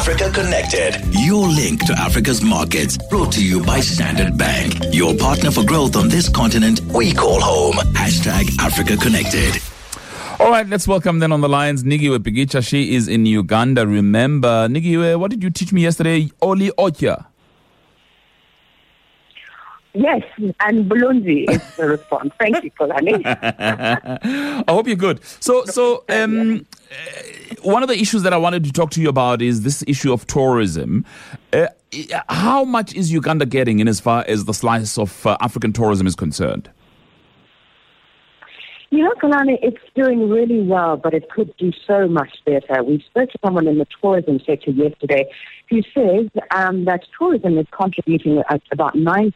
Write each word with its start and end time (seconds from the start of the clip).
Africa 0.00 0.30
Connected, 0.30 1.04
your 1.12 1.46
link 1.46 1.84
to 1.84 1.92
Africa's 1.92 2.40
markets. 2.40 2.96
Brought 3.10 3.30
to 3.32 3.44
you 3.44 3.62
by 3.62 3.80
Standard 3.80 4.38
Bank, 4.38 4.72
your 4.92 5.14
partner 5.14 5.50
for 5.50 5.62
growth 5.62 5.94
on 5.94 6.08
this 6.08 6.26
continent 6.26 6.80
we 6.94 7.12
call 7.12 7.38
home. 7.38 7.74
Hashtag 7.92 8.48
Africa 8.60 8.96
Connected. 8.96 9.60
All 10.40 10.50
right, 10.50 10.66
let's 10.66 10.88
welcome 10.88 11.18
then 11.18 11.32
on 11.32 11.42
the 11.42 11.50
lines 11.50 11.84
Nikiwe 11.84 12.16
Bikitsha. 12.20 12.66
She 12.66 12.94
is 12.94 13.08
in 13.08 13.26
Uganda. 13.26 13.86
Remember, 13.86 14.68
Nigiwe, 14.68 15.18
what 15.20 15.30
did 15.30 15.42
you 15.42 15.50
teach 15.50 15.70
me 15.70 15.82
yesterday? 15.82 16.30
Oli 16.40 16.70
Otya. 16.78 17.26
Yes, 19.92 20.22
and 20.60 20.88
Bulungi 20.88 21.50
is 21.50 21.76
the 21.76 21.88
response. 21.88 22.32
Thank 22.38 22.62
you, 22.62 22.70
Xolani. 22.72 23.22
I 24.68 24.72
hope 24.72 24.86
you're 24.86 24.96
good. 24.96 25.20
So, 25.40 25.64
so 25.64 26.04
um, 26.08 26.64
uh, 26.90 27.54
one 27.62 27.82
of 27.82 27.88
the 27.88 27.98
issues 27.98 28.22
that 28.22 28.32
I 28.32 28.36
wanted 28.36 28.62
to 28.64 28.72
talk 28.72 28.90
to 28.92 29.00
you 29.00 29.08
about 29.08 29.42
is 29.42 29.62
this 29.62 29.82
issue 29.88 30.12
of 30.12 30.26
tourism. 30.28 31.04
Uh, 31.52 31.66
how 32.28 32.64
much 32.64 32.94
is 32.94 33.10
Uganda 33.10 33.46
getting 33.46 33.80
in 33.80 33.88
as 33.88 33.98
far 33.98 34.24
as 34.28 34.44
the 34.44 34.54
slice 34.54 34.96
of 34.96 35.26
uh, 35.26 35.36
African 35.40 35.72
tourism 35.72 36.06
is 36.06 36.14
concerned? 36.14 36.70
You 38.92 39.04
know, 39.04 39.14
Xolani, 39.22 39.56
it's 39.62 39.78
doing 39.94 40.28
really 40.28 40.62
well, 40.62 40.96
but 40.96 41.14
it 41.14 41.30
could 41.30 41.56
do 41.58 41.70
so 41.86 42.08
much 42.08 42.38
better. 42.44 42.82
We 42.82 43.04
spoke 43.08 43.30
to 43.30 43.38
someone 43.44 43.68
in 43.68 43.78
the 43.78 43.86
tourism 44.02 44.40
sector 44.44 44.72
yesterday 44.72 45.30
who 45.68 45.82
says 45.94 46.28
um, 46.50 46.86
that 46.86 47.02
tourism 47.16 47.56
is 47.56 47.68
contributing 47.70 48.42
at 48.50 48.60
about 48.72 48.96
9% 48.96 49.32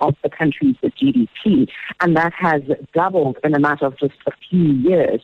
of 0.00 0.14
the 0.22 0.28
country's 0.28 0.76
GDP, 0.82 1.66
and 2.02 2.14
that 2.14 2.34
has 2.34 2.60
doubled 2.92 3.38
in 3.42 3.54
a 3.54 3.58
matter 3.58 3.86
of 3.86 3.98
just 3.98 4.16
a 4.26 4.32
few 4.50 4.74
years. 4.74 5.22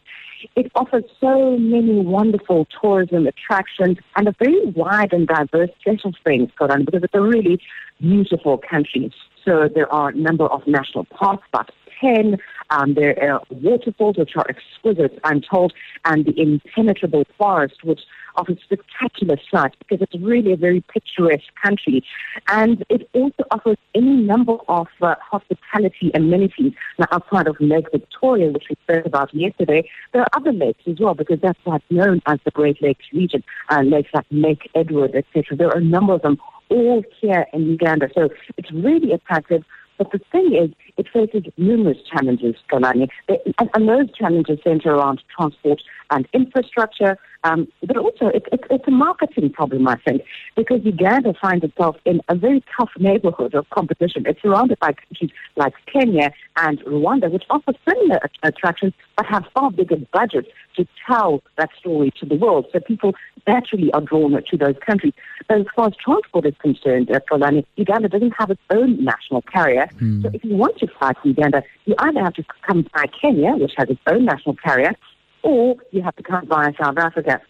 It 0.56 0.72
offers 0.74 1.04
so 1.20 1.58
many 1.58 2.00
wonderful 2.00 2.66
tourism 2.80 3.26
attractions 3.26 3.98
and 4.16 4.26
a 4.26 4.34
very 4.38 4.64
wide 4.70 5.12
and 5.12 5.28
diverse 5.28 5.68
set 5.84 6.06
of 6.06 6.14
things, 6.24 6.48
Xolani, 6.58 6.86
because 6.86 7.02
it's 7.02 7.14
a 7.14 7.20
really 7.20 7.60
beautiful 8.00 8.56
country. 8.56 9.12
So 9.44 9.68
there 9.68 9.92
are 9.92 10.08
a 10.08 10.14
number 10.14 10.46
of 10.46 10.66
national 10.66 11.04
parks, 11.04 11.46
about 11.52 11.70
10. 12.00 12.38
Um, 12.70 12.94
there 12.94 13.14
are 13.22 13.42
waterfalls, 13.50 14.16
which 14.16 14.36
are 14.36 14.46
exquisite, 14.48 15.18
I'm 15.24 15.40
told, 15.40 15.72
and 16.04 16.24
the 16.24 16.40
impenetrable 16.40 17.24
forest, 17.36 17.82
which 17.82 18.00
offers 18.36 18.58
spectacular 18.62 19.36
sights 19.50 19.76
because 19.78 20.00
it's 20.00 20.22
really 20.22 20.52
a 20.52 20.56
very 20.56 20.80
picturesque 20.82 21.52
country. 21.62 22.04
And 22.48 22.84
it 22.88 23.08
also 23.12 23.44
offers 23.50 23.76
any 23.94 24.16
number 24.16 24.56
of 24.68 24.86
uh, 25.02 25.16
hospitality 25.20 26.10
amenities. 26.14 26.72
Now, 26.98 27.06
outside 27.12 27.48
of 27.48 27.56
Lake 27.60 27.86
Victoria, 27.90 28.50
which 28.50 28.64
we 28.70 28.76
spoke 28.82 29.06
about 29.06 29.34
yesterday, 29.34 29.88
there 30.12 30.22
are 30.22 30.28
other 30.34 30.52
lakes 30.52 30.82
as 30.86 30.98
well 31.00 31.14
because 31.14 31.40
that's 31.40 31.58
what's 31.64 31.84
known 31.90 32.20
as 32.26 32.38
the 32.44 32.50
Great 32.52 32.80
Lakes 32.82 33.04
region, 33.12 33.42
uh, 33.68 33.82
lakes 33.82 34.10
like 34.14 34.26
Lake 34.30 34.70
Edward, 34.74 35.14
etc. 35.14 35.56
There 35.56 35.68
are 35.68 35.78
a 35.78 35.84
number 35.84 36.12
of 36.14 36.22
them 36.22 36.38
all 36.68 37.02
here 37.20 37.46
in 37.52 37.66
Uganda. 37.66 38.08
So 38.14 38.28
it's 38.56 38.70
really 38.70 39.12
attractive 39.12 39.64
but 40.00 40.12
the 40.12 40.20
thing 40.32 40.54
is, 40.54 40.70
it 41.00 41.08
faces 41.12 41.50
numerous 41.56 41.98
challenges, 42.12 42.54
Xolani, 42.70 43.08
and, 43.58 43.70
and 43.74 43.88
those 43.88 44.12
challenges 44.12 44.58
center 44.62 44.94
around 44.94 45.22
transport 45.34 45.80
and 46.10 46.28
infrastructure, 46.34 47.16
um, 47.44 47.66
but 47.86 47.96
also 47.96 48.26
it, 48.26 48.46
it, 48.52 48.60
it's 48.70 48.86
a 48.86 48.90
marketing 48.90 49.50
problem, 49.50 49.88
I 49.88 49.96
think, 49.96 50.22
because 50.56 50.80
Uganda 50.84 51.32
finds 51.40 51.64
itself 51.64 51.96
in 52.04 52.20
a 52.28 52.34
very 52.34 52.62
tough 52.76 52.90
neighborhood 52.98 53.54
of 53.54 53.68
competition. 53.70 54.24
It's 54.26 54.42
surrounded 54.42 54.78
by 54.78 54.92
countries 54.92 55.30
like 55.56 55.72
Kenya 55.90 56.32
and 56.56 56.80
Rwanda, 56.84 57.30
which 57.30 57.44
offer 57.48 57.72
similar 57.88 58.20
attractions 58.42 58.92
but 59.16 59.24
have 59.26 59.44
far 59.54 59.70
bigger 59.70 59.96
budgets 60.12 60.48
to 60.76 60.86
tell 61.06 61.42
that 61.56 61.70
story 61.78 62.12
to 62.20 62.26
the 62.26 62.34
world. 62.34 62.66
So 62.72 62.80
people 62.80 63.14
naturally 63.46 63.90
are 63.92 64.00
drawn 64.00 64.32
to 64.50 64.56
those 64.56 64.76
countries. 64.84 65.14
But 65.48 65.60
as 65.60 65.66
far 65.74 65.88
as 65.88 65.94
transport 65.96 66.46
is 66.46 66.54
concerned, 66.60 67.10
uh, 67.10 67.20
Xolani, 67.30 67.64
Uganda 67.76 68.08
doesn't 68.08 68.34
have 68.38 68.50
its 68.50 68.60
own 68.70 69.02
national 69.02 69.42
carrier. 69.42 69.88
Mm. 70.00 70.22
So 70.22 70.30
if 70.32 70.44
you 70.44 70.56
want 70.56 70.78
to 70.78 70.86
fly 70.98 71.12
to 71.12 71.28
Uganda, 71.28 71.62
you 71.84 71.94
either 71.98 72.20
have 72.20 72.34
to 72.34 72.44
come 72.66 72.86
by 72.94 73.06
Kenya, 73.20 73.52
which 73.52 73.72
has 73.76 73.88
its 73.88 74.00
own 74.06 74.24
national 74.24 74.56
carrier, 74.56 74.92
or 75.42 75.76
you 75.90 76.02
have 76.02 76.16
to 76.16 76.22
come 76.22 76.46
via 76.46 76.72
South 76.80 76.98
Africa. 76.98 77.40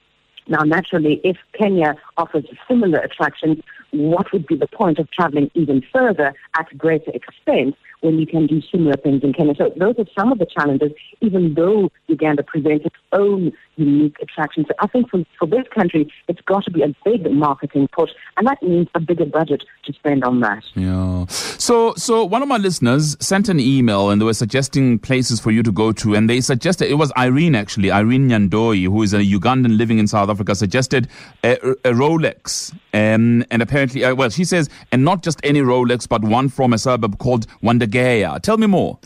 Now, 0.48 0.62
naturally, 0.62 1.20
if 1.22 1.36
Kenya 1.52 1.94
offers 2.16 2.44
similar 2.66 2.98
attractions, 2.98 3.62
what 3.92 4.32
would 4.32 4.46
be 4.46 4.56
the 4.56 4.66
point 4.66 4.98
of 4.98 5.10
traveling 5.10 5.50
even 5.54 5.82
further 5.92 6.34
at 6.58 6.76
greater 6.76 7.12
expense 7.12 7.76
when 8.00 8.18
you 8.18 8.26
can 8.26 8.46
do 8.46 8.60
similar 8.70 8.96
things 8.96 9.22
in 9.22 9.32
Kenya? 9.32 9.54
So 9.56 9.72
those 9.76 9.94
are 9.98 10.06
some 10.18 10.32
of 10.32 10.38
the 10.38 10.46
challenges, 10.46 10.92
even 11.20 11.54
though 11.54 11.90
Uganda 12.08 12.42
presents 12.42 12.86
its 12.86 12.96
own 13.12 13.52
unique 13.76 14.16
attractions. 14.20 14.66
So 14.68 14.74
I 14.78 14.86
think 14.86 15.08
for, 15.10 15.24
for 15.38 15.46
this 15.46 15.66
country, 15.74 16.12
it's 16.28 16.40
got 16.42 16.64
to 16.64 16.70
be 16.70 16.82
a 16.82 16.94
big 17.04 17.30
marketing 17.30 17.88
push, 17.92 18.10
and 18.36 18.46
that 18.46 18.62
means 18.62 18.88
a 18.94 19.00
bigger 19.00 19.24
budget 19.26 19.64
to 19.84 19.92
spend 19.92 20.24
on 20.24 20.40
that. 20.40 20.62
Yeah. 20.74 21.26
So, 21.26 21.94
so 21.94 22.24
one 22.24 22.42
of 22.42 22.48
my 22.48 22.58
listeners 22.58 23.16
sent 23.20 23.48
an 23.48 23.60
email, 23.60 24.10
and 24.10 24.20
they 24.20 24.24
were 24.24 24.34
suggesting 24.34 24.98
places 24.98 25.40
for 25.40 25.50
you 25.50 25.62
to 25.62 25.72
go 25.72 25.92
to, 25.92 26.14
and 26.14 26.28
they 26.28 26.40
suggested 26.40 26.90
it 26.90 26.94
was 26.94 27.12
Irene 27.16 27.54
actually, 27.54 27.90
Irene 27.90 28.28
Nyandoi, 28.28 28.84
who 28.84 29.02
is 29.02 29.14
a 29.14 29.18
Ugandan 29.18 29.76
living 29.76 29.98
in 29.98 30.06
South 30.06 30.28
Africa, 30.28 30.54
suggested 30.54 31.08
a, 31.44 31.52
a 31.84 31.92
Rolex, 31.92 32.72
um, 32.92 33.44
and 33.50 33.62
apparently, 33.62 34.04
uh, 34.04 34.14
well, 34.14 34.30
she 34.30 34.44
says, 34.44 34.68
and 34.92 35.04
not 35.04 35.22
just 35.22 35.40
any 35.44 35.60
Rolex, 35.60 36.08
but 36.08 36.22
one 36.22 36.48
from 36.48 36.72
a 36.72 36.78
suburb 36.78 37.18
called 37.18 37.46
Wandegeya. 37.90 38.40
Tell 38.40 38.56
me 38.56 38.66
more. 38.66 38.98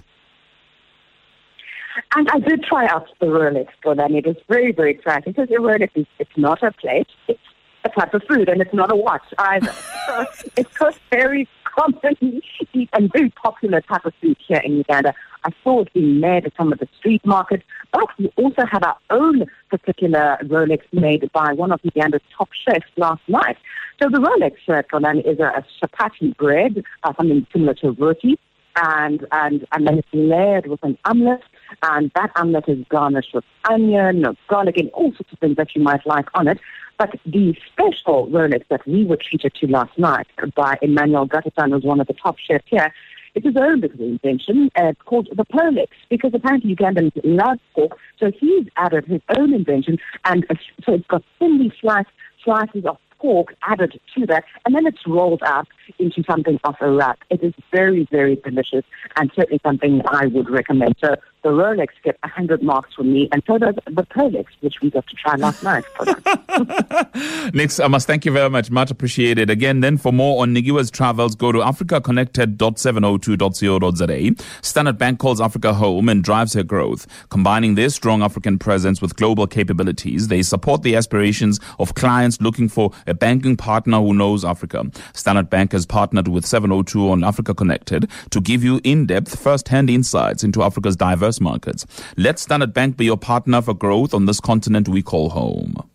And 2.17 2.29
I 2.31 2.39
did 2.39 2.63
try 2.65 2.87
out 2.87 3.07
the 3.21 3.27
Rolex 3.27 3.69
for 3.83 3.95
them. 3.95 4.15
It 4.15 4.27
was 4.27 4.37
very, 4.49 4.73
very 4.73 4.93
exciting 4.93 5.33
because 5.33 5.49
the 5.49 5.57
Rolex 5.57 5.91
is 5.95 6.07
it's 6.19 6.37
not 6.37 6.63
a 6.63 6.73
plate, 6.73 7.09
it's 7.29 7.41
a 7.85 7.89
type 7.89 8.15
of 8.15 8.23
food, 8.29 8.49
and 8.49 8.61
it's 8.61 8.75
not 8.75 8.93
a 8.93 8.97
watch 8.97 9.23
either. 9.39 9.73
so 10.07 10.27
it's 10.57 10.81
a 10.81 10.93
very 11.11 11.49
common 11.65 12.41
and 12.93 13.13
very 13.13 13.31
popular 13.31 13.81
type 13.81 14.05
of 14.05 14.13
food 14.21 14.37
here 14.47 14.61
in 14.65 14.77
Uganda. 14.79 15.15
I 15.45 15.51
saw 15.63 15.83
it 15.83 15.93
being 15.93 16.21
made 16.21 16.47
at 16.47 16.53
some 16.57 16.73
of 16.73 16.79
the 16.79 16.89
street 16.99 17.25
markets, 17.27 17.65
but 17.93 18.07
we 18.19 18.33
also 18.37 18.65
had 18.71 18.85
our 18.85 18.97
own 19.11 19.45
particular 19.71 20.39
Rolex 20.45 20.81
made 20.93 21.31
by 21.33 21.53
one 21.53 21.71
of 21.71 21.81
Uganda's 21.83 22.23
top 22.37 22.49
chefs 22.53 22.87
last 22.97 23.23
night. 23.29 23.57
So 24.03 24.09
the 24.09 24.19
Rolex, 24.19 24.55
uh, 24.69 25.31
is 25.31 25.39
a, 25.39 25.43
a 25.43 25.65
chapati 25.83 26.37
bread, 26.37 26.83
uh, 27.03 27.13
something 27.17 27.47
similar 27.53 27.75
to 27.75 27.91
roti, 27.93 28.39
and 28.77 29.27
and 29.33 29.67
and 29.73 29.87
then 29.87 29.99
it's 29.99 30.09
layered 30.13 30.67
with 30.67 30.83
an 30.83 30.99
omelette, 31.05 31.43
and 31.83 32.11
that 32.15 32.31
omelette 32.37 32.69
is 32.69 32.85
garnished 32.89 33.35
with 33.35 33.45
onion, 33.71 34.25
garlic, 34.49 34.77
and 34.77 34.91
all 34.91 35.13
sorts 35.13 35.33
of 35.33 35.39
things 35.39 35.57
that 35.57 35.75
you 35.75 35.83
might 35.83 36.07
like 36.07 36.27
on 36.35 36.49
it. 36.49 36.59
But 36.99 37.11
the 37.27 37.55
special 37.73 38.29
Rolex 38.29 38.65
that 38.71 38.87
we 38.87 39.05
were 39.05 39.17
treated 39.17 39.53
to 39.61 39.67
last 39.67 39.99
night 39.99 40.27
by 40.55 40.77
Emmanuel 40.81 41.27
Gatatan, 41.27 41.73
who's 41.73 41.85
one 41.85 42.01
of 42.01 42.07
the 42.07 42.13
top 42.15 42.37
chefs 42.39 42.65
here, 42.69 42.93
it's 43.35 43.45
his 43.45 43.57
own 43.57 43.81
little 43.81 44.01
invention 44.01 44.71
uh, 44.77 44.93
called 45.05 45.29
the 45.33 45.45
Pollex, 45.45 45.89
because 46.09 46.31
apparently 46.35 46.75
Ugandans 46.75 47.11
love 47.25 47.59
pork, 47.75 47.99
so 48.19 48.31
he's 48.31 48.69
added 48.77 49.07
his 49.07 49.21
own 49.37 49.53
invention, 49.53 49.99
and 50.25 50.47
uh, 50.51 50.55
so 50.85 50.95
it's 50.95 51.07
got 51.09 51.25
thinly 51.41 51.73
sliced 51.81 52.11
slices 52.45 52.85
of 52.87 52.97
pork 53.19 53.55
added 53.63 53.99
to 54.15 54.27
that, 54.27 54.45
and 54.65 54.75
then 54.75 54.87
it's 54.87 55.05
rolled 55.07 55.43
up 55.43 55.67
into 55.99 56.23
something 56.25 56.59
of 56.65 56.77
a 56.81 56.91
wrap. 56.91 57.21
It 57.31 57.43
is 57.43 57.55
very, 57.73 58.07
very 58.11 58.37
delicious, 58.37 58.85
and 59.17 59.31
certainly 59.35 59.61
something 59.63 60.03
I 60.09 60.27
would 60.27 60.51
recommend. 60.51 60.97
So 61.03 61.17
the 61.45 61.51
Rolex 61.51 61.91
get 62.03 62.19
100 62.23 62.63
marks 62.63 62.95
from 62.95 63.13
me, 63.13 63.29
and 63.31 63.43
so 63.47 63.59
does 63.59 63.75
the 63.85 64.03
Pollex, 64.03 64.47
which 64.61 64.81
we 64.81 64.89
got 64.91 65.07
to 65.07 65.15
try 65.15 65.37
last 65.37 65.63
night. 65.63 65.85
Nix, 67.55 67.79
I 67.79 67.89
must 67.89 68.07
thank 68.07 68.25
you 68.25 68.33
very 68.33 68.49
much. 68.49 68.71
Much 68.71 68.91
appreciated. 68.91 69.51
Again, 69.51 69.81
then 69.81 69.99
for 69.99 70.11
more 70.11 70.41
on 70.43 70.55
Nikiwe's 70.55 70.91
travels, 70.91 71.35
go 71.35 71.53
to 71.53 71.59
africaconnected.702.co.za. 71.59 74.45
Standard 74.63 74.97
Bank 74.97 75.19
calls 75.19 75.39
Africa 75.41 75.75
home 75.75 76.09
and 76.09 76.23
drives 76.25 76.55
her 76.55 76.63
growth. 76.63 77.07
Combining 77.29 77.75
their 77.75 77.91
strong 77.91 78.23
African 78.23 78.59
presence 78.59 79.03
with 79.03 79.15
global 79.17 79.47
capabilities, 79.47 80.29
they 80.29 80.41
support 80.41 80.83
the 80.83 80.97
aspirations 80.97 81.61
of 81.79 81.93
clients 81.95 82.41
looking 82.41 82.71
for 82.71 82.91
a 83.07 83.13
banking 83.13 83.57
partner 83.57 83.99
who 83.99 84.15
knows 84.15 84.47
Africa. 84.47 84.91
Standard 85.13 85.51
Bank 85.51 85.74
has 85.75 85.85
partnered 85.85 86.29
with 86.29 86.47
702 86.47 87.11
on 87.11 87.23
Africa 87.23 87.55
Connected 87.55 88.11
to 88.31 88.41
give 88.41 88.65
you 88.65 88.81
in-depth, 88.83 89.39
first-hand 89.39 89.91
insights 89.91 90.43
into 90.43 90.63
Africa's 90.63 90.97
diverse 90.97 91.41
markets. 91.41 91.87
Let 92.17 92.39
Standard 92.39 92.73
Bank 92.73 92.97
be 92.97 93.05
your 93.05 93.19
partner 93.19 93.61
for 93.61 93.75
growth 93.75 94.15
on 94.15 94.25
this 94.25 94.41
continent 94.41 94.89
we 94.89 95.03
call 95.03 95.31
home. 95.31 95.91